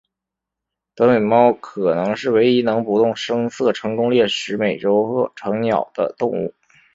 [0.95, 6.55] 短尾猫可能是唯一能不动声色成功掠食美洲鹤成鸟的动物。